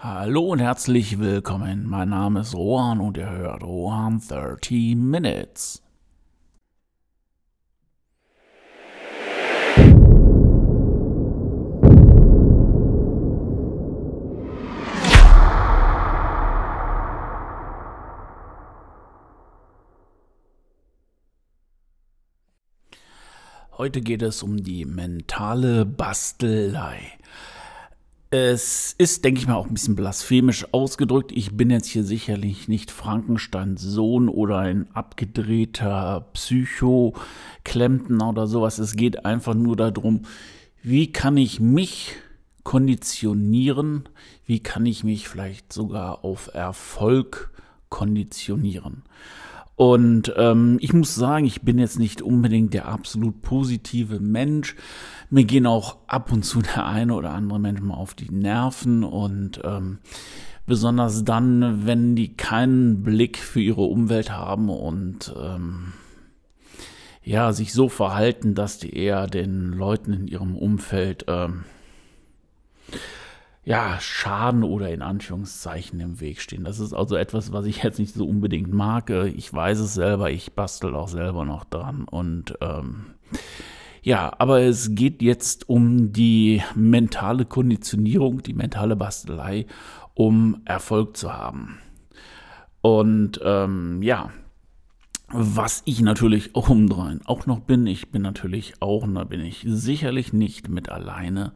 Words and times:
Hallo 0.00 0.42
und 0.52 0.60
herzlich 0.60 1.18
willkommen. 1.18 1.84
Mein 1.88 2.10
Name 2.10 2.42
ist 2.42 2.54
Rohan 2.54 3.00
und 3.00 3.16
ihr 3.16 3.28
hört 3.28 3.64
Rohan 3.64 4.20
30 4.20 4.94
Minutes. 4.94 5.82
Heute 23.76 24.00
geht 24.00 24.22
es 24.22 24.44
um 24.44 24.62
die 24.62 24.84
mentale 24.84 25.84
Bastelei. 25.84 27.18
Es 28.30 28.94
ist, 28.98 29.24
denke 29.24 29.40
ich 29.40 29.46
mal, 29.46 29.54
auch 29.54 29.68
ein 29.68 29.72
bisschen 29.72 29.96
blasphemisch 29.96 30.66
ausgedrückt. 30.74 31.32
Ich 31.32 31.56
bin 31.56 31.70
jetzt 31.70 31.86
hier 31.86 32.04
sicherlich 32.04 32.68
nicht 32.68 32.90
Frankensteins 32.90 33.80
Sohn 33.80 34.28
oder 34.28 34.58
ein 34.58 34.86
abgedrehter 34.94 36.28
Psycho-Klempner 36.34 38.28
oder 38.28 38.46
sowas. 38.46 38.78
Es 38.78 38.96
geht 38.96 39.24
einfach 39.24 39.54
nur 39.54 39.76
darum, 39.76 40.26
wie 40.82 41.10
kann 41.10 41.38
ich 41.38 41.58
mich 41.58 42.16
konditionieren? 42.64 44.10
Wie 44.44 44.60
kann 44.60 44.84
ich 44.84 45.04
mich 45.04 45.26
vielleicht 45.26 45.72
sogar 45.72 46.22
auf 46.22 46.50
Erfolg 46.52 47.50
konditionieren? 47.88 49.04
Und 49.78 50.32
ähm, 50.36 50.78
ich 50.80 50.92
muss 50.92 51.14
sagen, 51.14 51.46
ich 51.46 51.62
bin 51.62 51.78
jetzt 51.78 52.00
nicht 52.00 52.20
unbedingt 52.20 52.74
der 52.74 52.88
absolut 52.88 53.42
positive 53.42 54.18
Mensch. 54.18 54.74
Mir 55.30 55.44
gehen 55.44 55.66
auch 55.66 55.98
ab 56.08 56.32
und 56.32 56.42
zu 56.42 56.62
der 56.74 56.84
eine 56.84 57.14
oder 57.14 57.30
andere 57.30 57.60
Mensch 57.60 57.80
mal 57.80 57.94
auf 57.94 58.14
die 58.14 58.28
Nerven 58.28 59.04
und 59.04 59.60
ähm, 59.62 60.00
besonders 60.66 61.22
dann, 61.22 61.86
wenn 61.86 62.16
die 62.16 62.34
keinen 62.36 63.04
Blick 63.04 63.38
für 63.38 63.60
ihre 63.60 63.82
Umwelt 63.82 64.32
haben 64.32 64.68
und 64.68 65.32
ähm, 65.40 65.92
ja, 67.22 67.52
sich 67.52 67.72
so 67.72 67.88
verhalten, 67.88 68.56
dass 68.56 68.80
die 68.80 68.96
eher 68.96 69.28
den 69.28 69.74
Leuten 69.74 70.12
in 70.12 70.26
ihrem 70.26 70.56
Umfeld 70.56 71.24
ähm, 71.28 71.62
ja, 73.68 74.00
Schaden 74.00 74.64
oder 74.64 74.90
in 74.90 75.02
Anführungszeichen 75.02 76.00
im 76.00 76.20
Weg 76.20 76.40
stehen. 76.40 76.64
Das 76.64 76.80
ist 76.80 76.94
also 76.94 77.16
etwas, 77.16 77.52
was 77.52 77.66
ich 77.66 77.82
jetzt 77.82 77.98
nicht 77.98 78.14
so 78.14 78.26
unbedingt 78.26 78.72
mag. 78.72 79.10
Ich 79.10 79.52
weiß 79.52 79.80
es 79.80 79.92
selber, 79.92 80.30
ich 80.30 80.54
bastel 80.54 80.94
auch 80.94 81.08
selber 81.08 81.44
noch 81.44 81.64
dran 81.64 82.04
und 82.04 82.54
ähm, 82.62 83.08
ja, 84.00 84.32
aber 84.38 84.62
es 84.62 84.94
geht 84.94 85.20
jetzt 85.20 85.68
um 85.68 86.14
die 86.14 86.62
mentale 86.74 87.44
Konditionierung, 87.44 88.42
die 88.42 88.54
mentale 88.54 88.96
Bastelei, 88.96 89.66
um 90.14 90.62
Erfolg 90.64 91.18
zu 91.18 91.34
haben. 91.34 91.78
Und 92.80 93.38
ähm, 93.44 94.02
ja, 94.02 94.30
was 95.30 95.82
ich 95.84 96.00
natürlich 96.00 96.54
umdrehen 96.54 97.20
auch 97.26 97.44
noch 97.44 97.60
bin, 97.60 97.86
ich 97.86 98.10
bin 98.10 98.22
natürlich 98.22 98.80
auch, 98.80 99.06
da 99.06 99.24
bin 99.24 99.40
ich 99.40 99.62
sicherlich 99.68 100.32
nicht 100.32 100.70
mit 100.70 100.88
alleine, 100.88 101.52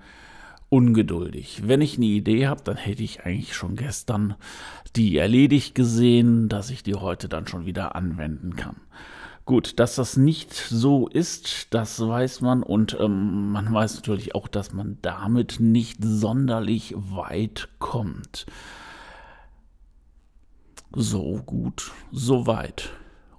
ungeduldig. 0.73 1.69
Wenn 1.69 1.83
ich 1.83 1.99
eine 1.99 2.07
Idee 2.07 2.47
habe, 2.47 2.63
dann 2.65 2.79
hätte 2.79 3.03
ich 3.03 3.27
eigentlich 3.27 3.55
schon 3.55 3.77
gestern 3.77 4.37
die 4.97 5.19
erledigt 5.19 5.75
gesehen, 5.75 6.49
dass 6.49 6.71
ich 6.71 6.83
die 6.83 6.95
heute 6.95 7.29
dann 7.29 7.47
schon 7.47 7.67
wieder 7.67 7.95
anwenden 7.95 8.57
kann. 8.57 8.77
Gut, 9.45 9.79
dass 9.79 9.97
das 9.97 10.17
nicht 10.17 10.55
so 10.55 11.09
ist, 11.09 11.75
das 11.75 12.01
weiß 12.01 12.41
man 12.41 12.63
und 12.63 12.97
ähm, 12.99 13.53
man 13.53 13.71
weiß 13.71 13.97
natürlich 13.97 14.35
auch, 14.35 14.49
dass 14.49 14.73
man 14.73 14.97
damit 15.03 15.61
nicht 15.61 15.99
sonderlich 16.03 16.95
weit 16.97 17.69
kommt. 17.79 18.47
So 20.95 21.43
gut, 21.45 21.93
so 22.13 22.47
weit. 22.47 22.95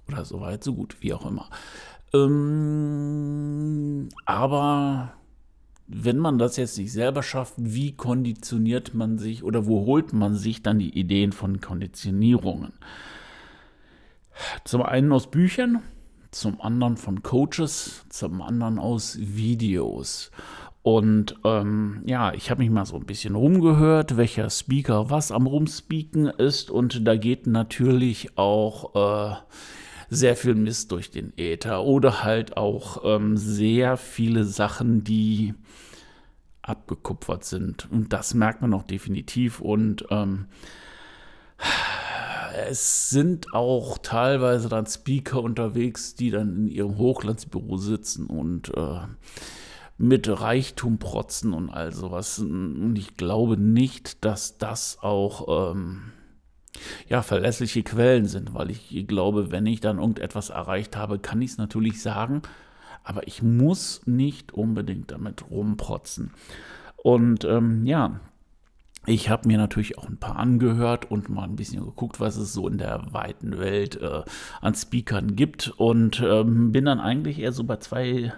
Oder 0.06 0.24
so 0.24 0.40
weit, 0.40 0.62
so 0.62 0.74
gut, 0.74 0.98
wie 1.00 1.12
auch 1.12 1.26
immer. 1.26 1.48
Ähm, 2.12 4.08
aber 4.24 5.14
wenn 5.86 6.18
man 6.18 6.38
das 6.38 6.56
jetzt 6.56 6.78
nicht 6.78 6.92
selber 6.92 7.22
schafft, 7.22 7.54
wie 7.56 7.92
konditioniert 7.92 8.94
man 8.94 9.18
sich 9.18 9.42
oder 9.42 9.66
wo 9.66 9.84
holt 9.84 10.12
man 10.12 10.34
sich 10.34 10.62
dann 10.62 10.78
die 10.78 10.98
Ideen 10.98 11.32
von 11.32 11.60
Konditionierungen? 11.60 12.72
Zum 14.64 14.82
einen 14.82 15.12
aus 15.12 15.30
Büchern, 15.30 15.82
zum 16.30 16.60
anderen 16.60 16.96
von 16.96 17.22
Coaches, 17.22 18.04
zum 18.08 18.42
anderen 18.42 18.78
aus 18.78 19.18
Videos. 19.20 20.30
Und 20.82 21.36
ähm, 21.44 22.02
ja, 22.04 22.34
ich 22.34 22.50
habe 22.50 22.62
mich 22.62 22.70
mal 22.70 22.84
so 22.84 22.96
ein 22.96 23.06
bisschen 23.06 23.34
rumgehört, 23.34 24.16
welcher 24.16 24.50
Speaker 24.50 25.08
was 25.08 25.32
am 25.32 25.46
Rumspeaken 25.46 26.26
ist. 26.26 26.70
Und 26.70 27.06
da 27.06 27.16
geht 27.16 27.46
natürlich 27.46 28.36
auch 28.36 28.94
äh, 28.94 29.36
sehr 30.10 30.36
viel 30.36 30.54
Mist 30.54 30.92
durch 30.92 31.10
den 31.10 31.32
Äther 31.36 31.82
oder 31.84 32.24
halt 32.24 32.56
auch 32.56 33.02
ähm, 33.04 33.36
sehr 33.36 33.96
viele 33.96 34.44
Sachen, 34.44 35.04
die 35.04 35.54
abgekupfert 36.62 37.44
sind. 37.44 37.90
Und 37.90 38.12
das 38.12 38.34
merkt 38.34 38.62
man 38.62 38.74
auch 38.74 38.84
definitiv. 38.84 39.60
Und 39.60 40.06
ähm, 40.10 40.46
es 42.68 43.10
sind 43.10 43.52
auch 43.52 43.98
teilweise 43.98 44.68
dann 44.68 44.86
Speaker 44.86 45.42
unterwegs, 45.42 46.14
die 46.14 46.30
dann 46.30 46.56
in 46.56 46.68
ihrem 46.68 46.98
Hochglanzbüro 46.98 47.76
sitzen 47.76 48.26
und 48.26 48.74
äh, 48.76 49.00
mit 49.96 50.28
Reichtum 50.28 50.98
protzen 50.98 51.52
und 51.52 51.70
all 51.70 51.92
sowas. 51.92 52.38
Und 52.38 52.96
ich 52.96 53.16
glaube 53.16 53.56
nicht, 53.56 54.24
dass 54.24 54.58
das 54.58 54.98
auch 55.00 55.72
ähm, 55.72 56.12
ja, 57.08 57.22
verlässliche 57.22 57.82
Quellen 57.82 58.26
sind, 58.26 58.54
weil 58.54 58.70
ich 58.70 59.06
glaube, 59.06 59.50
wenn 59.50 59.66
ich 59.66 59.80
dann 59.80 59.98
irgendetwas 59.98 60.50
erreicht 60.50 60.96
habe, 60.96 61.18
kann 61.18 61.42
ich 61.42 61.52
es 61.52 61.58
natürlich 61.58 62.00
sagen, 62.00 62.42
aber 63.02 63.26
ich 63.26 63.42
muss 63.42 64.02
nicht 64.06 64.52
unbedingt 64.52 65.10
damit 65.10 65.50
rumprotzen. 65.50 66.32
Und 66.96 67.44
ähm, 67.44 67.84
ja, 67.84 68.20
ich 69.06 69.28
habe 69.28 69.46
mir 69.46 69.58
natürlich 69.58 69.98
auch 69.98 70.08
ein 70.08 70.16
paar 70.16 70.36
angehört 70.36 71.10
und 71.10 71.28
mal 71.28 71.44
ein 71.44 71.56
bisschen 71.56 71.84
geguckt, 71.84 72.20
was 72.20 72.36
es 72.36 72.54
so 72.54 72.66
in 72.66 72.78
der 72.78 73.12
weiten 73.12 73.58
Welt 73.58 74.00
äh, 74.00 74.22
an 74.62 74.74
Speakern 74.74 75.36
gibt 75.36 75.68
und 75.76 76.22
ähm, 76.24 76.72
bin 76.72 76.86
dann 76.86 77.00
eigentlich 77.00 77.38
eher 77.38 77.52
so 77.52 77.64
bei 77.64 77.76
zwei 77.76 78.32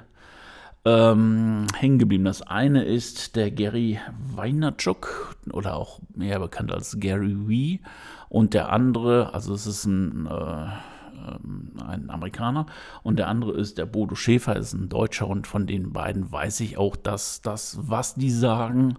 ähm, 0.87 1.67
hängen 1.77 1.99
geblieben. 1.99 2.25
Das 2.25 2.43
eine 2.43 2.85
ist 2.85 3.35
der 3.35 3.51
Gary 3.51 3.99
Weinerchuk 4.35 5.37
oder 5.53 5.77
auch 5.77 5.99
mehr 6.15 6.39
bekannt 6.39 6.73
als 6.73 7.01
Gary 7.01 7.49
Wee 7.49 7.81
und 8.29 8.55
der 8.55 8.73
andere, 8.73 9.35
also 9.35 9.53
es 9.53 9.67
ist 9.67 9.85
ein, 9.85 10.27
äh, 10.27 11.83
ein 11.83 12.09
Amerikaner 12.09 12.67
und 13.03 13.19
der 13.19 13.27
andere 13.27 13.53
ist 13.53 13.79
der 13.79 13.87
Bodo 13.87 14.15
Schäfer, 14.15 14.55
ist 14.55 14.75
ein 14.75 14.89
Deutscher 14.89 15.27
und 15.27 15.49
von 15.49 15.67
den 15.67 15.93
beiden 15.93 16.31
weiß 16.31 16.61
ich 16.61 16.79
auch, 16.79 16.95
dass 16.95 17.43
das, 17.43 17.79
was 17.83 18.15
die 18.15 18.31
sagen, 18.31 18.97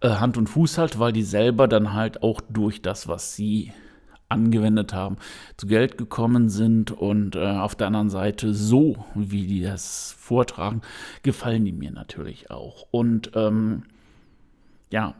äh, 0.00 0.08
Hand 0.08 0.36
und 0.36 0.48
Fuß 0.48 0.78
hat, 0.78 0.98
weil 0.98 1.12
die 1.12 1.22
selber 1.22 1.68
dann 1.68 1.92
halt 1.92 2.24
auch 2.24 2.40
durch 2.48 2.82
das, 2.82 3.06
was 3.06 3.36
sie 3.36 3.72
angewendet 4.34 4.92
haben, 4.92 5.16
zu 5.56 5.66
Geld 5.66 5.96
gekommen 5.96 6.48
sind 6.48 6.90
und 6.90 7.36
äh, 7.36 7.40
auf 7.40 7.74
der 7.74 7.86
anderen 7.86 8.10
Seite 8.10 8.52
so, 8.54 9.06
wie 9.14 9.46
die 9.46 9.62
das 9.62 10.14
vortragen, 10.18 10.82
gefallen 11.22 11.64
die 11.64 11.72
mir 11.72 11.90
natürlich 11.90 12.50
auch. 12.50 12.86
Und 12.90 13.32
ähm, 13.34 13.84
ja, 14.90 15.14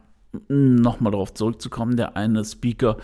nochmal 0.48 1.12
darauf 1.12 1.34
zurückzukommen, 1.34 1.96
der 1.96 2.16
eine 2.16 2.44
Speaker, 2.44 2.96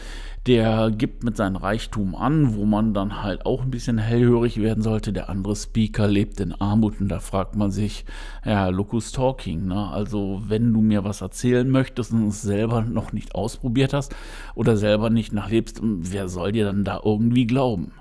der 0.47 0.91
gibt 0.91 1.25
mit 1.25 1.37
seinem 1.37 1.57
Reichtum 1.57 2.15
an, 2.15 2.55
wo 2.55 2.65
man 2.65 2.95
dann 2.95 3.23
halt 3.23 3.47
auch 3.47 3.63
ein 3.63 3.71
bisschen 3.71 3.99
hellhörig 3.99 4.61
werden 4.61 4.83
sollte. 4.83 5.13
Der 5.13 5.29
andere 5.29 5.57
Speaker 5.57 6.09
lebt 6.09 6.41
in 6.41 6.53
Armut 6.53 7.01
und 7.01 7.09
da 7.09 7.21
fragt 7.21 7.57
man 7.57 7.71
sich, 7.71 8.05
ja, 8.45 8.69
Locus 8.69 9.13
Talking, 9.13 9.67
ne? 9.67 9.89
Also, 9.89 10.43
wenn 10.47 10.73
du 10.73 10.81
mir 10.81 11.05
was 11.05 11.21
erzählen 11.21 11.69
möchtest 11.69 12.13
und 12.13 12.29
es 12.29 12.43
selber 12.43 12.83
noch 12.83 13.13
nicht 13.13 13.35
ausprobiert 13.35 13.93
hast 13.93 14.15
oder 14.55 14.77
selber 14.77 15.11
nicht 15.11 15.33
nachlebst, 15.33 15.81
wer 15.83 16.29
soll 16.29 16.53
dir 16.53 16.65
dann 16.65 16.85
da 16.85 17.01
irgendwie 17.05 17.47
glauben? 17.47 17.93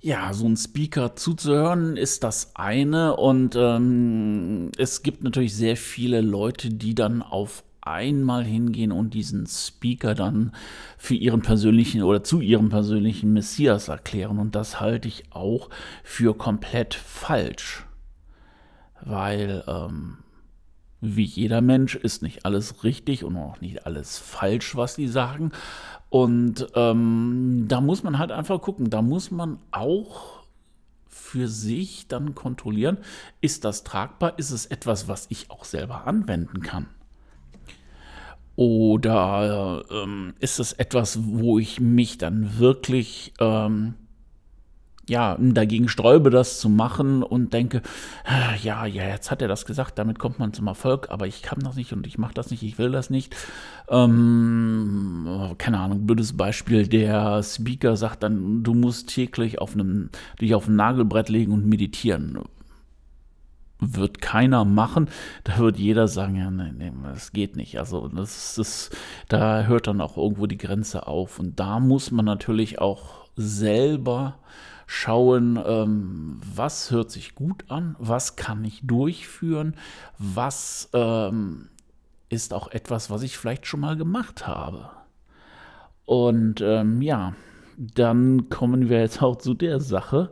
Ja, 0.00 0.32
so 0.32 0.46
ein 0.46 0.56
Speaker 0.56 1.16
zuzuhören 1.16 1.96
ist 1.96 2.22
das 2.22 2.54
eine 2.54 3.16
und 3.16 3.56
ähm, 3.56 4.70
es 4.78 5.02
gibt 5.02 5.24
natürlich 5.24 5.56
sehr 5.56 5.76
viele 5.76 6.20
Leute, 6.20 6.70
die 6.70 6.94
dann 6.94 7.20
auf 7.20 7.64
einmal 7.80 8.44
hingehen 8.44 8.92
und 8.92 9.12
diesen 9.12 9.46
Speaker 9.48 10.14
dann 10.14 10.52
für 10.98 11.14
ihren 11.14 11.42
persönlichen 11.42 12.04
oder 12.04 12.22
zu 12.22 12.40
ihrem 12.40 12.68
persönlichen 12.68 13.32
Messias 13.32 13.88
erklären 13.88 14.38
und 14.38 14.54
das 14.54 14.80
halte 14.80 15.08
ich 15.08 15.32
auch 15.32 15.68
für 16.04 16.36
komplett 16.36 16.94
falsch, 16.94 17.84
weil 19.00 19.64
ähm, 19.66 20.18
wie 21.00 21.24
jeder 21.24 21.60
Mensch 21.60 21.94
ist 21.94 22.22
nicht 22.22 22.44
alles 22.44 22.84
richtig 22.84 23.24
und 23.24 23.36
auch 23.36 23.60
nicht 23.60 23.86
alles 23.86 24.18
falsch, 24.18 24.76
was 24.76 24.94
sie 24.94 25.08
sagen. 25.08 25.52
Und 26.10 26.66
ähm, 26.74 27.66
da 27.68 27.80
muss 27.80 28.02
man 28.02 28.18
halt 28.18 28.32
einfach 28.32 28.60
gucken, 28.60 28.90
da 28.90 29.02
muss 29.02 29.30
man 29.30 29.58
auch 29.70 30.38
für 31.08 31.48
sich 31.48 32.08
dann 32.08 32.34
kontrollieren, 32.34 32.98
ist 33.40 33.64
das 33.64 33.84
tragbar, 33.84 34.38
ist 34.38 34.50
es 34.50 34.66
etwas, 34.66 35.08
was 35.08 35.26
ich 35.28 35.50
auch 35.50 35.64
selber 35.64 36.06
anwenden 36.06 36.60
kann. 36.60 36.86
Oder 38.56 39.84
ähm, 39.90 40.34
ist 40.40 40.58
es 40.58 40.72
etwas, 40.72 41.20
wo 41.22 41.58
ich 41.58 41.80
mich 41.80 42.18
dann 42.18 42.58
wirklich 42.58 43.34
ähm, 43.38 43.94
ja, 45.08 45.36
dagegen 45.40 45.88
sträube, 45.88 46.30
das 46.30 46.60
zu 46.60 46.68
machen 46.68 47.22
und 47.22 47.52
denke, 47.52 47.82
äh, 48.24 48.58
ja, 48.62 48.86
ja, 48.86 49.04
jetzt 49.04 49.30
hat 49.30 49.42
er 49.42 49.48
das 49.48 49.64
gesagt, 49.64 49.98
damit 49.98 50.18
kommt 50.18 50.38
man 50.38 50.52
zum 50.52 50.66
Erfolg, 50.66 51.08
aber 51.10 51.26
ich 51.26 51.42
kann 51.42 51.60
das 51.60 51.76
nicht 51.76 51.92
und 51.92 52.06
ich 52.06 52.18
mache 52.18 52.34
das 52.34 52.50
nicht, 52.50 52.62
ich 52.62 52.78
will 52.78 52.90
das 52.90 53.10
nicht. 53.10 53.34
Ähm, 53.88 55.54
keine 55.58 55.80
Ahnung, 55.80 56.06
blödes 56.06 56.36
Beispiel, 56.36 56.86
der 56.86 57.42
Speaker 57.42 57.96
sagt 57.96 58.22
dann, 58.22 58.62
du 58.62 58.74
musst 58.74 59.08
täglich 59.08 59.60
auf 59.60 59.74
einem, 59.74 60.10
dich 60.40 60.54
auf 60.54 60.68
ein 60.68 60.76
Nagelbrett 60.76 61.28
legen 61.28 61.52
und 61.52 61.66
meditieren. 61.66 62.38
Wird 63.80 64.20
keiner 64.20 64.64
machen, 64.64 65.08
da 65.44 65.58
wird 65.58 65.78
jeder 65.78 66.08
sagen, 66.08 66.34
ja, 66.34 66.50
nee, 66.50 66.72
nee, 66.76 66.92
das 67.04 67.32
geht 67.32 67.54
nicht. 67.54 67.78
Also 67.78 68.08
das 68.08 68.58
ist, 68.58 68.96
da 69.28 69.66
hört 69.66 69.86
dann 69.86 70.00
auch 70.00 70.16
irgendwo 70.16 70.46
die 70.46 70.58
Grenze 70.58 71.06
auf. 71.06 71.38
Und 71.38 71.60
da 71.60 71.78
muss 71.78 72.10
man 72.10 72.24
natürlich 72.24 72.80
auch 72.80 73.28
selber 73.36 74.40
schauen, 74.90 75.62
ähm, 75.66 76.40
was 76.56 76.90
hört 76.90 77.10
sich 77.10 77.34
gut 77.34 77.66
an, 77.68 77.94
was 77.98 78.36
kann 78.36 78.64
ich 78.64 78.80
durchführen, 78.86 79.76
was 80.16 80.88
ähm, 80.94 81.68
ist 82.30 82.54
auch 82.54 82.68
etwas, 82.68 83.10
was 83.10 83.22
ich 83.22 83.36
vielleicht 83.36 83.66
schon 83.66 83.80
mal 83.80 83.98
gemacht 83.98 84.46
habe. 84.46 84.88
Und 86.06 86.62
ähm, 86.62 87.02
ja, 87.02 87.34
dann 87.76 88.48
kommen 88.48 88.88
wir 88.88 89.00
jetzt 89.00 89.22
auch 89.22 89.36
zu 89.36 89.52
der 89.52 89.78
Sache, 89.78 90.30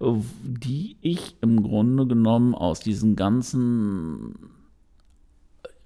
die 0.00 0.96
ich 1.02 1.36
im 1.42 1.62
Grunde 1.62 2.06
genommen 2.06 2.54
aus 2.54 2.80
diesen 2.80 3.16
ganzen 3.16 4.34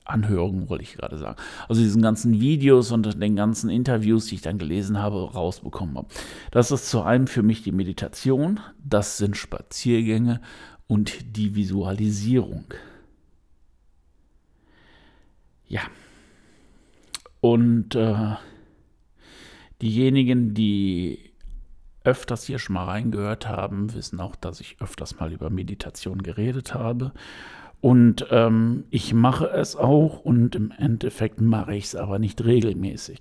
Anhörungen, 0.04 0.68
wollte 0.68 0.84
ich 0.84 0.94
gerade 0.94 1.18
sagen. 1.18 1.36
Also 1.68 1.80
diesen 1.80 2.02
ganzen 2.02 2.40
Videos 2.40 2.92
und 2.92 3.20
den 3.20 3.36
ganzen 3.36 3.70
Interviews, 3.70 4.26
die 4.26 4.36
ich 4.36 4.42
dann 4.42 4.58
gelesen 4.58 4.98
habe, 4.98 5.32
rausbekommen 5.32 5.96
habe. 5.96 6.08
Das 6.50 6.70
ist 6.70 6.90
zu 6.90 7.02
einem 7.02 7.26
für 7.26 7.42
mich 7.42 7.62
die 7.62 7.72
Meditation, 7.72 8.60
das 8.82 9.16
sind 9.16 9.36
Spaziergänge 9.36 10.40
und 10.86 11.36
die 11.36 11.54
Visualisierung. 11.54 12.66
Ja. 15.66 15.82
Und 17.40 17.94
äh, 17.94 18.36
diejenigen, 19.80 20.54
die 20.54 21.32
öfters 22.04 22.44
hier 22.44 22.58
schon 22.58 22.74
mal 22.74 22.84
reingehört 22.84 23.48
haben, 23.48 23.94
wissen 23.94 24.20
auch, 24.20 24.36
dass 24.36 24.60
ich 24.60 24.76
öfters 24.80 25.18
mal 25.18 25.32
über 25.32 25.48
Meditation 25.50 26.22
geredet 26.22 26.74
habe. 26.74 27.12
Und 27.84 28.28
ähm, 28.30 28.84
ich 28.88 29.12
mache 29.12 29.44
es 29.48 29.76
auch 29.76 30.20
und 30.20 30.54
im 30.54 30.70
Endeffekt 30.70 31.42
mache 31.42 31.74
ich 31.74 31.84
es 31.84 31.94
aber 31.94 32.18
nicht 32.18 32.42
regelmäßig. 32.42 33.20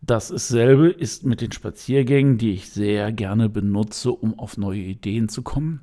Das 0.00 0.26
selbe 0.26 0.88
ist 0.88 1.24
mit 1.24 1.40
den 1.40 1.52
Spaziergängen, 1.52 2.36
die 2.36 2.54
ich 2.54 2.70
sehr 2.70 3.12
gerne 3.12 3.48
benutze, 3.48 4.10
um 4.10 4.36
auf 4.36 4.56
neue 4.56 4.80
Ideen 4.80 5.28
zu 5.28 5.42
kommen. 5.42 5.82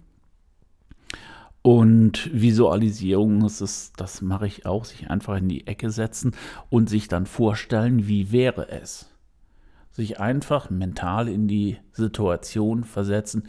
Und 1.62 2.30
Visualisierung, 2.34 3.46
ist, 3.46 3.94
das 3.96 4.22
mache 4.22 4.46
ich 4.46 4.66
auch, 4.66 4.84
sich 4.84 5.10
einfach 5.10 5.38
in 5.38 5.48
die 5.48 5.66
Ecke 5.66 5.90
setzen 5.90 6.34
und 6.70 6.90
sich 6.90 7.08
dann 7.08 7.26
vorstellen, 7.26 8.10
wie 8.10 8.34
wäre 8.34 8.68
es. 8.72 9.10
Sich 9.90 10.20
einfach 10.20 10.70
mental 10.70 11.30
in 11.30 11.48
die 11.48 11.78
Situation 11.94 12.84
versetzen, 12.84 13.44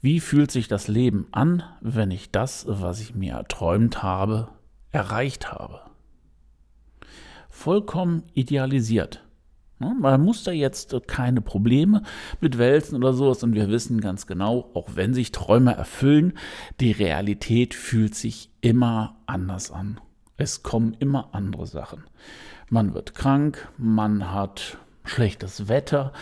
wie 0.00 0.20
fühlt 0.20 0.50
sich 0.50 0.68
das 0.68 0.88
Leben 0.88 1.26
an, 1.32 1.62
wenn 1.80 2.10
ich 2.10 2.30
das, 2.30 2.66
was 2.68 3.00
ich 3.00 3.14
mir 3.14 3.34
erträumt 3.34 4.02
habe, 4.02 4.48
erreicht 4.90 5.50
habe? 5.50 5.80
Vollkommen 7.50 8.22
idealisiert. 8.34 9.24
Ne, 9.80 9.94
man 9.98 10.22
muss 10.22 10.42
da 10.42 10.50
jetzt 10.50 10.94
keine 11.06 11.40
Probleme 11.40 12.02
mit 12.40 12.58
Wälzen 12.58 12.96
oder 12.96 13.12
sowas 13.12 13.42
und 13.44 13.54
wir 13.54 13.68
wissen 13.68 14.00
ganz 14.00 14.26
genau, 14.26 14.70
auch 14.74 14.90
wenn 14.94 15.14
sich 15.14 15.30
Träume 15.30 15.74
erfüllen, 15.74 16.32
die 16.80 16.90
Realität 16.90 17.74
fühlt 17.74 18.14
sich 18.14 18.50
immer 18.60 19.16
anders 19.26 19.70
an. 19.70 20.00
Es 20.36 20.62
kommen 20.62 20.94
immer 20.98 21.30
andere 21.32 21.66
Sachen. 21.66 22.04
Man 22.70 22.92
wird 22.92 23.14
krank, 23.14 23.68
man 23.76 24.32
hat 24.32 24.78
schlechtes 25.04 25.68
Wetter, 25.68 26.12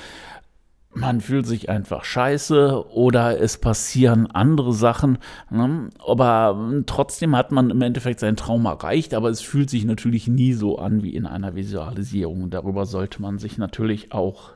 man 0.97 1.21
fühlt 1.21 1.47
sich 1.47 1.69
einfach 1.69 2.05
scheiße 2.05 2.91
oder 2.91 3.39
es 3.39 3.59
passieren 3.59 4.27
andere 4.31 4.73
Sachen. 4.73 5.19
Ne? 5.51 5.91
Aber 6.05 6.83
trotzdem 6.87 7.37
hat 7.37 7.53
man 7.53 7.69
im 7.69 7.83
Endeffekt 7.83 8.21
seinen 8.21 8.37
Traum 8.37 8.65
erreicht, 8.65 9.13
aber 9.13 9.29
es 9.29 9.43
fühlt 9.43 9.69
sich 9.69 9.85
natürlich 9.85 10.27
nie 10.27 10.55
so 10.55 10.79
an 10.79 11.03
wie 11.03 11.15
in 11.15 11.27
einer 11.27 11.55
Visualisierung. 11.55 12.49
Darüber 12.49 12.87
sollte 12.87 13.21
man 13.21 13.39
sich 13.39 13.59
natürlich 13.59 14.13
auch 14.13 14.53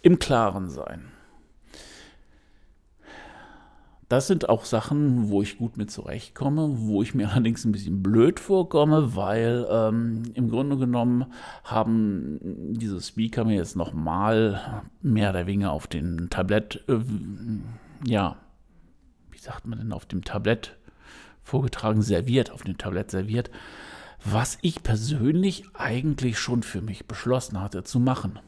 im 0.00 0.20
Klaren 0.20 0.70
sein. 0.70 1.06
Das 4.08 4.26
sind 4.26 4.48
auch 4.48 4.64
Sachen, 4.64 5.28
wo 5.28 5.42
ich 5.42 5.58
gut 5.58 5.76
mit 5.76 5.90
zurechtkomme, 5.90 6.78
wo 6.78 7.02
ich 7.02 7.14
mir 7.14 7.28
allerdings 7.32 7.64
ein 7.64 7.72
bisschen 7.72 8.02
blöd 8.02 8.40
vorkomme, 8.40 9.14
weil 9.16 9.66
ähm, 9.70 10.22
im 10.34 10.48
Grunde 10.48 10.78
genommen 10.78 11.26
haben 11.64 12.38
diese 12.72 13.00
Speaker 13.00 13.44
mir 13.44 13.56
jetzt 13.56 13.76
nochmal 13.76 14.82
mehr 15.02 15.30
oder 15.30 15.46
weniger 15.46 15.72
auf 15.72 15.86
dem 15.86 16.30
Tablett, 16.30 16.82
äh, 16.88 16.98
ja, 18.04 18.36
wie 19.30 19.38
sagt 19.38 19.66
man 19.66 19.78
denn, 19.78 19.92
auf 19.92 20.06
dem 20.06 20.24
Tablett 20.24 20.76
vorgetragen, 21.42 22.02
serviert, 22.02 22.50
auf 22.50 22.62
dem 22.62 22.78
Tablett 22.78 23.10
serviert, 23.10 23.50
was 24.24 24.58
ich 24.62 24.82
persönlich 24.82 25.64
eigentlich 25.74 26.38
schon 26.38 26.62
für 26.62 26.80
mich 26.80 27.06
beschlossen 27.06 27.60
hatte 27.60 27.84
zu 27.84 28.00
machen. 28.00 28.38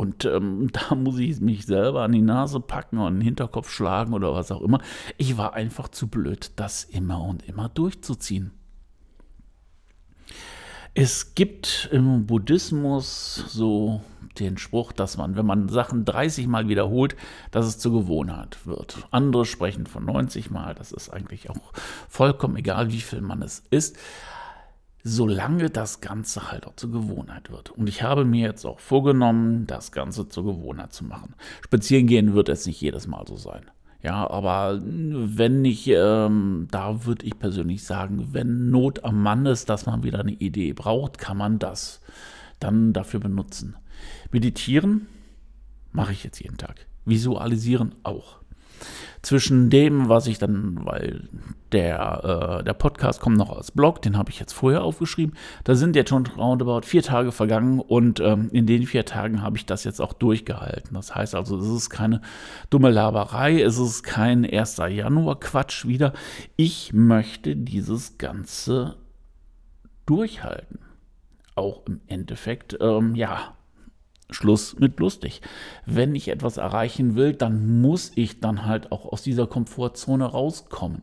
Und 0.00 0.24
ähm, 0.24 0.70
da 0.88 0.94
muss 0.94 1.18
ich 1.18 1.40
mich 1.40 1.66
selber 1.66 2.04
an 2.04 2.12
die 2.12 2.22
Nase 2.22 2.58
packen 2.58 2.96
und 2.96 3.16
den 3.16 3.20
Hinterkopf 3.20 3.70
schlagen 3.70 4.14
oder 4.14 4.32
was 4.32 4.50
auch 4.50 4.62
immer. 4.62 4.80
Ich 5.18 5.36
war 5.36 5.52
einfach 5.52 5.88
zu 5.88 6.08
blöd, 6.08 6.52
das 6.56 6.84
immer 6.84 7.22
und 7.22 7.46
immer 7.46 7.68
durchzuziehen. 7.68 8.50
Es 10.94 11.34
gibt 11.34 11.90
im 11.92 12.24
Buddhismus 12.24 13.44
so 13.48 14.00
den 14.38 14.56
Spruch, 14.56 14.92
dass 14.92 15.18
man, 15.18 15.36
wenn 15.36 15.44
man 15.44 15.68
Sachen 15.68 16.06
30 16.06 16.46
Mal 16.46 16.68
wiederholt, 16.68 17.14
dass 17.50 17.66
es 17.66 17.78
zur 17.78 17.92
Gewohnheit 17.92 18.66
wird. 18.66 19.06
Andere 19.10 19.44
sprechen 19.44 19.84
von 19.84 20.06
90 20.06 20.50
Mal, 20.50 20.74
das 20.74 20.92
ist 20.92 21.10
eigentlich 21.10 21.50
auch 21.50 21.74
vollkommen 22.08 22.56
egal, 22.56 22.90
wie 22.90 23.02
viel 23.02 23.20
man 23.20 23.42
es 23.42 23.62
ist 23.70 23.98
solange 25.02 25.70
das 25.70 26.00
Ganze 26.00 26.50
halt 26.50 26.66
auch 26.66 26.76
zur 26.76 26.90
Gewohnheit 26.90 27.50
wird. 27.50 27.70
Und 27.70 27.88
ich 27.88 28.02
habe 28.02 28.24
mir 28.24 28.46
jetzt 28.46 28.64
auch 28.64 28.80
vorgenommen, 28.80 29.66
das 29.66 29.92
Ganze 29.92 30.28
zur 30.28 30.44
Gewohnheit 30.44 30.92
zu 30.92 31.04
machen. 31.04 31.34
Spazieren 31.64 32.06
gehen 32.06 32.34
wird 32.34 32.48
es 32.48 32.66
nicht 32.66 32.80
jedes 32.80 33.06
Mal 33.06 33.24
so 33.26 33.36
sein. 33.36 33.70
Ja, 34.02 34.28
aber 34.30 34.80
wenn 34.82 35.60
nicht, 35.60 35.86
ähm, 35.88 36.68
da 36.70 37.04
würde 37.04 37.26
ich 37.26 37.38
persönlich 37.38 37.84
sagen, 37.84 38.28
wenn 38.32 38.70
Not 38.70 39.04
am 39.04 39.22
Mann 39.22 39.44
ist, 39.44 39.68
dass 39.68 39.84
man 39.84 40.02
wieder 40.02 40.20
eine 40.20 40.32
Idee 40.32 40.72
braucht, 40.72 41.18
kann 41.18 41.36
man 41.36 41.58
das 41.58 42.00
dann 42.60 42.94
dafür 42.94 43.20
benutzen. 43.20 43.76
Meditieren 44.30 45.06
mache 45.92 46.12
ich 46.12 46.24
jetzt 46.24 46.40
jeden 46.40 46.56
Tag. 46.56 46.86
Visualisieren 47.04 47.94
auch 48.02 48.39
zwischen 49.22 49.68
dem, 49.68 50.08
was 50.08 50.26
ich 50.26 50.38
dann, 50.38 50.84
weil 50.84 51.28
der, 51.72 52.60
äh, 52.60 52.64
der 52.64 52.72
Podcast 52.72 53.20
kommt 53.20 53.36
noch 53.36 53.54
als 53.54 53.70
Blog, 53.70 54.00
den 54.02 54.16
habe 54.16 54.30
ich 54.30 54.40
jetzt 54.40 54.52
vorher 54.52 54.82
aufgeschrieben. 54.82 55.36
Da 55.64 55.74
sind 55.74 55.94
jetzt 55.94 56.08
schon 56.08 56.26
roundabout 56.26 56.82
vier 56.86 57.02
Tage 57.02 57.30
vergangen 57.30 57.80
und 57.80 58.20
ähm, 58.20 58.48
in 58.52 58.66
den 58.66 58.84
vier 58.84 59.04
Tagen 59.04 59.42
habe 59.42 59.56
ich 59.56 59.66
das 59.66 59.84
jetzt 59.84 60.00
auch 60.00 60.14
durchgehalten. 60.14 60.94
Das 60.94 61.14
heißt 61.14 61.34
also, 61.34 61.58
es 61.58 61.68
ist 61.68 61.90
keine 61.90 62.22
dumme 62.70 62.90
Laberei, 62.90 63.60
es 63.60 63.78
ist 63.78 64.02
kein 64.02 64.44
1. 64.44 64.78
Januar-Quatsch 64.78 65.86
wieder. 65.86 66.14
Ich 66.56 66.92
möchte 66.92 67.56
dieses 67.56 68.16
Ganze 68.18 68.96
durchhalten. 70.06 70.80
Auch 71.54 71.84
im 71.86 72.00
Endeffekt, 72.06 72.78
ähm, 72.80 73.14
ja, 73.14 73.54
Schluss 74.32 74.78
mit 74.78 74.98
lustig. 75.00 75.40
Wenn 75.86 76.14
ich 76.14 76.28
etwas 76.28 76.56
erreichen 76.56 77.16
will, 77.16 77.34
dann 77.34 77.80
muss 77.80 78.12
ich 78.14 78.40
dann 78.40 78.66
halt 78.66 78.92
auch 78.92 79.06
aus 79.06 79.22
dieser 79.22 79.46
Komfortzone 79.46 80.24
rauskommen. 80.24 81.02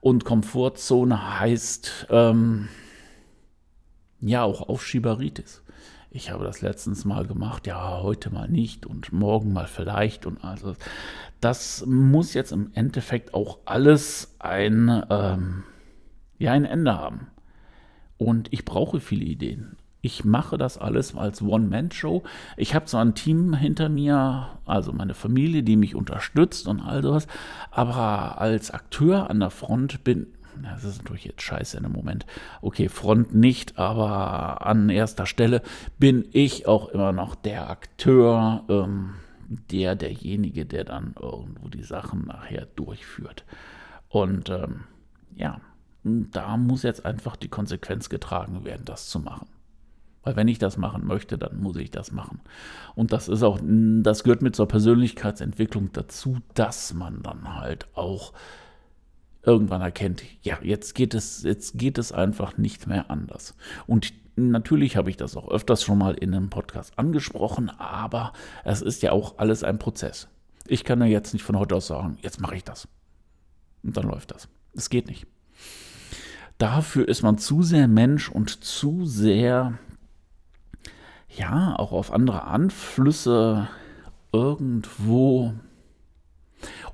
Und 0.00 0.24
Komfortzone 0.24 1.40
heißt 1.40 2.08
ähm, 2.10 2.68
ja 4.20 4.42
auch 4.42 4.68
Aufschieberitis. 4.68 5.62
Ich 6.10 6.30
habe 6.30 6.44
das 6.44 6.60
letztens 6.60 7.04
mal 7.04 7.26
gemacht, 7.26 7.66
ja, 7.66 8.02
heute 8.02 8.30
mal 8.30 8.48
nicht 8.48 8.84
und 8.84 9.12
morgen 9.12 9.52
mal 9.52 9.66
vielleicht 9.66 10.26
und 10.26 10.44
also 10.44 10.76
das 11.40 11.86
muss 11.86 12.34
jetzt 12.34 12.52
im 12.52 12.70
Endeffekt 12.74 13.32
auch 13.32 13.58
alles 13.64 14.36
ein, 14.38 15.04
ähm, 15.08 15.64
ja, 16.38 16.52
ein 16.52 16.64
Ende 16.66 16.96
haben. 16.96 17.28
Und 18.18 18.52
ich 18.52 18.64
brauche 18.64 19.00
viele 19.00 19.24
Ideen 19.24 19.76
ich 20.02 20.24
mache 20.24 20.58
das 20.58 20.78
alles 20.78 21.16
als 21.16 21.40
One-Man-Show. 21.40 22.24
Ich 22.56 22.74
habe 22.74 22.86
zwar 22.86 23.04
ein 23.04 23.14
Team 23.14 23.54
hinter 23.54 23.88
mir, 23.88 24.48
also 24.66 24.92
meine 24.92 25.14
Familie, 25.14 25.62
die 25.62 25.76
mich 25.76 25.94
unterstützt 25.94 26.66
und 26.66 26.80
all 26.80 27.02
sowas, 27.02 27.28
aber 27.70 28.40
als 28.40 28.72
Akteur 28.72 29.30
an 29.30 29.40
der 29.40 29.50
Front 29.50 30.02
bin, 30.02 30.26
das 30.60 30.84
ist 30.84 30.98
natürlich 30.98 31.24
jetzt 31.24 31.42
scheiße 31.42 31.76
in 31.76 31.84
dem 31.84 31.92
Moment. 31.92 32.26
Okay, 32.60 32.88
Front 32.88 33.34
nicht, 33.34 33.78
aber 33.78 34.66
an 34.66 34.90
erster 34.90 35.24
Stelle 35.24 35.62
bin 35.98 36.28
ich 36.32 36.66
auch 36.66 36.88
immer 36.88 37.12
noch 37.12 37.36
der 37.36 37.70
Akteur, 37.70 38.64
ähm, 38.68 39.14
der, 39.70 39.94
derjenige, 39.94 40.66
der 40.66 40.84
dann 40.84 41.14
irgendwo 41.20 41.68
die 41.68 41.84
Sachen 41.84 42.26
nachher 42.26 42.66
durchführt. 42.74 43.44
Und 44.08 44.50
ähm, 44.50 44.84
ja, 45.34 45.60
da 46.02 46.56
muss 46.56 46.82
jetzt 46.82 47.06
einfach 47.06 47.36
die 47.36 47.48
Konsequenz 47.48 48.08
getragen 48.08 48.64
werden, 48.64 48.84
das 48.84 49.08
zu 49.08 49.20
machen. 49.20 49.46
Weil 50.22 50.36
wenn 50.36 50.48
ich 50.48 50.58
das 50.58 50.76
machen 50.76 51.06
möchte, 51.06 51.36
dann 51.36 51.60
muss 51.60 51.76
ich 51.76 51.90
das 51.90 52.12
machen. 52.12 52.40
Und 52.94 53.12
das 53.12 53.28
ist 53.28 53.42
auch, 53.42 53.58
das 53.62 54.22
gehört 54.22 54.42
mit 54.42 54.54
zur 54.54 54.68
Persönlichkeitsentwicklung 54.68 55.90
dazu, 55.92 56.38
dass 56.54 56.94
man 56.94 57.22
dann 57.22 57.56
halt 57.56 57.88
auch 57.94 58.32
irgendwann 59.44 59.80
erkennt, 59.80 60.22
ja, 60.42 60.58
jetzt 60.62 60.94
geht 60.94 61.14
es, 61.14 61.42
jetzt 61.42 61.76
geht 61.76 61.98
es 61.98 62.12
einfach 62.12 62.56
nicht 62.56 62.86
mehr 62.86 63.10
anders. 63.10 63.56
Und 63.86 64.12
natürlich 64.36 64.96
habe 64.96 65.10
ich 65.10 65.16
das 65.16 65.36
auch 65.36 65.50
öfters 65.50 65.82
schon 65.82 65.98
mal 65.98 66.14
in 66.14 66.34
einem 66.34 66.50
Podcast 66.50 66.98
angesprochen, 66.98 67.70
aber 67.70 68.32
es 68.64 68.82
ist 68.82 69.02
ja 69.02 69.12
auch 69.12 69.38
alles 69.38 69.64
ein 69.64 69.78
Prozess. 69.78 70.28
Ich 70.66 70.84
kann 70.84 71.00
ja 71.00 71.06
jetzt 71.06 71.32
nicht 71.32 71.42
von 71.42 71.58
heute 71.58 71.74
aus 71.74 71.88
sagen, 71.88 72.18
jetzt 72.22 72.40
mache 72.40 72.54
ich 72.56 72.64
das. 72.64 72.86
Und 73.82 73.96
dann 73.96 74.06
läuft 74.06 74.30
das. 74.30 74.48
Es 74.74 74.90
geht 74.90 75.08
nicht. 75.08 75.26
Dafür 76.58 77.08
ist 77.08 77.22
man 77.22 77.38
zu 77.38 77.62
sehr 77.62 77.88
Mensch 77.88 78.30
und 78.30 78.62
zu 78.62 79.04
sehr 79.04 79.78
ja, 81.36 81.74
auch 81.78 81.92
auf 81.92 82.12
andere 82.12 82.44
Anflüsse 82.44 83.68
irgendwo 84.32 85.52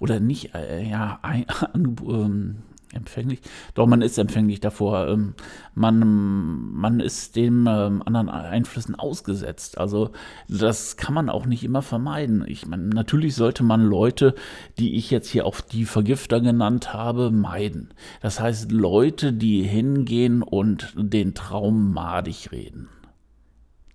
oder 0.00 0.21
nicht, 0.21 0.54
äh, 0.54 0.88
ja, 0.88 1.18
ein, 1.23 1.47
ähm, 2.09 2.57
empfänglich. 2.92 3.40
Doch, 3.75 3.87
man 3.87 4.00
ist 4.00 4.18
empfänglich 4.18 4.61
davor. 4.61 5.09
Ähm, 5.09 5.35
man, 5.75 6.73
man 6.73 7.00
ist 7.00 7.37
dem 7.37 7.66
ähm, 7.68 8.02
anderen 8.04 8.28
Einflüssen 8.28 8.95
ausgesetzt. 8.95 9.78
Also 9.78 10.11
das 10.49 10.97
kann 10.97 11.14
man 11.14 11.28
auch 11.28 11.45
nicht 11.45 11.64
immer 11.64 11.83
vermeiden. 11.83 12.45
Ich 12.47 12.66
meine, 12.66 12.85
natürlich 12.85 13.35
sollte 13.35 13.62
man 13.62 13.85
Leute, 13.85 14.35
die 14.78 14.97
ich 14.97 15.11
jetzt 15.11 15.28
hier 15.28 15.47
auf 15.47 15.62
die 15.62 15.85
Vergifter 15.85 16.40
genannt 16.40 16.95
habe, 16.95 17.30
meiden. 17.30 17.92
Das 18.23 18.40
heißt 18.40 18.73
Leute, 18.73 19.33
die 19.33 19.62
hingehen 19.62 20.42
und 20.42 20.95
den 20.97 21.35
Traum 21.35 21.92
madig 21.92 22.52
reden 22.52 22.88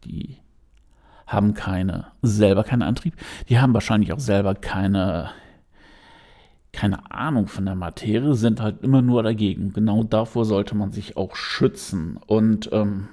die 0.05 0.37
haben 1.27 1.53
keine, 1.53 2.07
selber 2.21 2.63
keinen 2.63 2.81
Antrieb, 2.81 3.15
die 3.49 3.59
haben 3.59 3.73
wahrscheinlich 3.73 4.13
auch 4.13 4.19
selber 4.19 4.55
keine, 4.55 5.31
keine 6.71 7.11
Ahnung 7.11 7.47
von 7.47 7.65
der 7.65 7.75
Materie, 7.75 8.35
sind 8.35 8.59
halt 8.61 8.81
immer 8.83 9.01
nur 9.01 9.23
dagegen. 9.23 9.73
Genau 9.73 10.03
davor 10.03 10.45
sollte 10.45 10.75
man 10.75 10.91
sich 10.91 11.17
auch 11.17 11.35
schützen. 11.35 12.17
Und 12.27 12.69
ähm, 12.71 13.07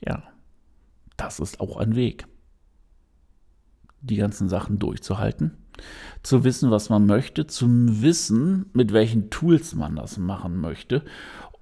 ja, 0.00 0.22
das 1.16 1.40
ist 1.40 1.60
auch 1.60 1.76
ein 1.76 1.94
Weg, 1.94 2.26
die 4.00 4.16
ganzen 4.16 4.48
Sachen 4.48 4.78
durchzuhalten, 4.78 5.56
zu 6.22 6.44
wissen, 6.44 6.70
was 6.70 6.90
man 6.90 7.06
möchte, 7.06 7.46
zu 7.46 7.66
wissen, 8.02 8.66
mit 8.72 8.92
welchen 8.92 9.30
Tools 9.30 9.74
man 9.74 9.96
das 9.96 10.18
machen 10.18 10.60
möchte 10.60 11.02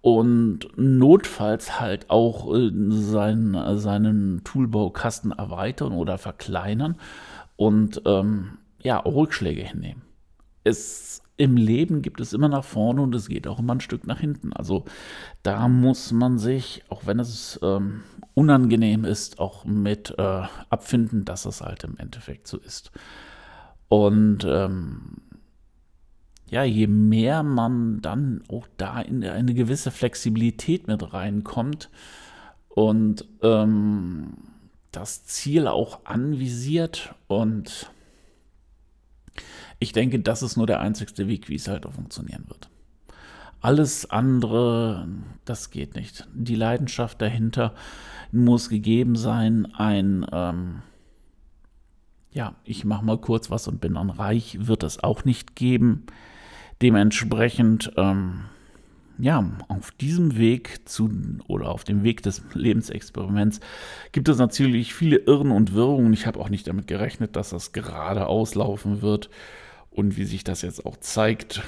und 0.06 0.68
notfalls 0.76 1.80
halt 1.80 2.11
auch 2.11 2.54
äh, 2.54 2.70
seinen, 2.90 3.78
seinen 3.78 4.44
Toolbaukasten 4.44 5.32
erweitern 5.32 5.92
oder 5.92 6.16
verkleinern 6.16 6.94
und 7.56 8.02
ähm, 8.06 8.58
ja, 8.82 8.99
Rückschläge 8.99 9.62
hinnehmen. 9.62 10.02
Es, 10.62 11.23
Im 11.37 11.56
Leben 11.56 12.02
gibt 12.02 12.20
es 12.20 12.32
immer 12.32 12.49
nach 12.49 12.62
vorne 12.64 13.02
und 13.02 13.16
es 13.16 13.26
geht 13.26 13.49
auch 13.49 13.58
immer 13.58 13.75
ein 13.75 13.80
Stück 13.80 14.06
nach 14.06 14.20
hinten. 14.20 14.52
Also 14.52 14.85
da 15.42 15.66
muss 15.66 16.12
man 16.12 16.38
sich, 16.38 16.85
auch 16.88 17.04
wenn 17.06 17.18
es 17.18 17.58
ähm, 17.64 18.04
unangenehm 18.35 19.04
ist, 19.04 19.40
auch 19.40 19.64
mit 19.64 20.14
äh, 20.18 20.42
abfinden, 20.70 21.25
dass 21.25 21.46
es 21.46 21.62
halt 21.62 21.82
im 21.82 21.96
Endeffekt 21.99 22.46
so 22.46 22.58
ist. 22.58 22.92
Und 23.88 24.44
ähm, 24.44 25.16
ja, 26.48 26.64
je 26.64 26.86
mehr 26.86 27.42
man 27.42 28.00
dann 28.00 28.42
auch 28.48 28.66
da 28.76 29.00
in 29.00 29.24
eine 29.24 29.54
gewisse 29.54 29.90
Flexibilität 29.90 30.86
mit 30.86 31.12
reinkommt 31.12 31.90
und 32.68 33.26
ähm, 33.42 34.34
das 34.92 35.24
Ziel 35.24 35.66
auch 35.66 36.04
anvisiert 36.04 37.14
und 37.26 37.90
ich 39.78 39.92
denke, 39.92 40.20
das 40.20 40.42
ist 40.42 40.56
nur 40.56 40.66
der 40.66 40.80
einzigste 40.80 41.28
Weg, 41.28 41.48
wie 41.48 41.56
es 41.56 41.68
halt 41.68 41.84
auch 41.84 41.92
funktionieren 41.92 42.44
wird. 42.48 42.70
Alles 43.60 44.08
andere, 44.08 45.08
das 45.44 45.70
geht 45.70 45.94
nicht. 45.96 46.26
Die 46.34 46.54
Leidenschaft 46.54 47.20
dahinter 47.20 47.74
muss 48.32 48.68
gegeben 48.68 49.16
sein. 49.16 49.66
Ein, 49.74 50.26
ähm, 50.32 50.82
ja, 52.36 52.54
ich 52.64 52.84
mache 52.84 53.02
mal 53.02 53.16
kurz 53.16 53.50
was 53.50 53.66
und 53.66 53.80
bin 53.80 53.94
dann 53.94 54.10
reich, 54.10 54.58
wird 54.66 54.82
es 54.82 55.02
auch 55.02 55.24
nicht 55.24 55.56
geben. 55.56 56.04
Dementsprechend, 56.82 57.92
ähm, 57.96 58.42
ja, 59.16 59.52
auf 59.68 59.90
diesem 59.92 60.36
Weg 60.36 60.86
zu 60.86 61.10
oder 61.48 61.70
auf 61.70 61.84
dem 61.84 62.02
Weg 62.04 62.22
des 62.22 62.42
Lebensexperiments 62.52 63.60
gibt 64.12 64.28
es 64.28 64.36
natürlich 64.36 64.92
viele 64.92 65.16
Irren 65.16 65.50
und 65.50 65.72
Wirrungen. 65.72 66.12
Ich 66.12 66.26
habe 66.26 66.38
auch 66.38 66.50
nicht 66.50 66.66
damit 66.66 66.86
gerechnet, 66.86 67.36
dass 67.36 67.48
das 67.48 67.72
gerade 67.72 68.26
auslaufen 68.26 69.00
wird. 69.00 69.30
Und 69.90 70.18
wie 70.18 70.26
sich 70.26 70.44
das 70.44 70.60
jetzt 70.60 70.84
auch 70.84 70.98
zeigt, 70.98 71.62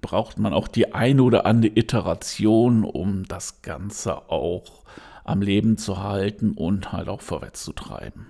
braucht 0.00 0.38
man 0.38 0.52
auch 0.52 0.68
die 0.68 0.94
eine 0.94 1.24
oder 1.24 1.44
andere 1.44 1.72
Iteration, 1.74 2.84
um 2.84 3.24
das 3.26 3.62
Ganze 3.62 4.30
auch 4.30 4.84
am 5.24 5.42
Leben 5.42 5.76
zu 5.76 6.00
halten 6.00 6.52
und 6.52 6.92
halt 6.92 7.08
auch 7.08 7.20
vorwärts 7.20 7.64
zu 7.64 7.72
treiben. 7.72 8.26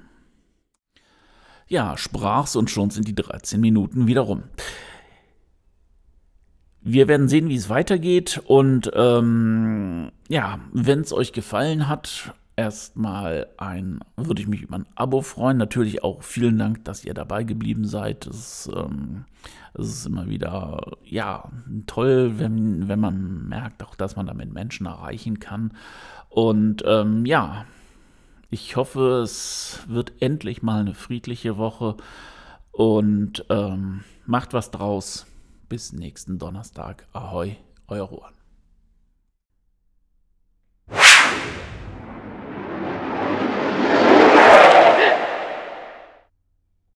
Ja, 1.75 1.97
sprach's 1.97 2.54
und 2.54 2.71
schon 2.71 2.90
sind 2.90 3.09
die 3.09 3.16
13 3.16 3.61
Minuten 3.61 4.07
wieder 4.07 4.21
rum. 4.21 4.45
Wir 6.81 7.09
werden 7.09 7.26
sehen, 7.26 7.49
wie 7.49 7.57
es 7.57 7.69
weitergeht. 7.69 8.40
Und 8.47 8.93
ähm, 8.95 10.12
ja, 10.28 10.61
wenn 10.73 11.00
es 11.00 11.12
euch 11.12 11.33
gefallen 11.33 11.88
hat, 11.88 12.33
erstmal 12.54 13.49
ein, 13.57 13.99
würde 14.14 14.40
ich 14.40 14.47
mich 14.47 14.62
über 14.62 14.76
ein 14.76 14.87
Abo 14.95 15.21
freuen. 15.21 15.57
Natürlich 15.57 16.04
auch 16.04 16.23
vielen 16.23 16.59
Dank, 16.59 16.85
dass 16.85 17.04
ihr 17.04 17.12
dabei 17.12 17.43
geblieben 17.43 17.87
seid. 17.87 18.25
Es, 18.28 18.71
ähm, 18.73 19.25
ist 19.76 20.07
immer 20.07 20.28
wieder, 20.28 20.81
ja, 21.02 21.50
toll, 21.88 22.35
wenn, 22.38 22.87
wenn 22.87 23.00
man 23.00 23.49
merkt, 23.49 23.83
auch 23.83 23.97
dass 23.97 24.14
man 24.14 24.26
damit 24.26 24.52
Menschen 24.52 24.87
erreichen 24.87 25.40
kann. 25.40 25.73
Und 26.28 26.85
ähm, 26.87 27.26
ja, 27.26 27.64
ich 28.54 28.76
hoffe, 28.76 29.20
es 29.25 29.80
wird 29.88 30.12
endlich 30.20 30.62
mal 30.62 30.80
eine 30.80 30.94
friedliche 30.94 31.58
Woche 31.58 31.96
und 32.70 33.44
ähm, 33.50 34.04
macht 34.26 34.52
was 34.52 34.70
draus. 34.70 35.26
Bis 35.68 35.92
nächsten 35.92 36.38
Donnerstag. 36.38 37.08
Ahoi, 37.12 37.56
euer 37.88 38.04
Ruan. 38.04 38.32